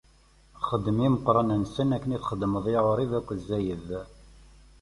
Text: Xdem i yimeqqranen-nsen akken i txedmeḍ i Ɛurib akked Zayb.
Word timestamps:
Xdem 0.67 0.97
i 0.99 1.03
yimeqqranen-nsen 1.03 1.89
akken 1.95 2.15
i 2.15 2.19
txedmeḍ 2.21 2.65
i 2.67 2.75
Ɛurib 2.83 3.11
akked 3.19 3.39
Zayb. 3.49 3.87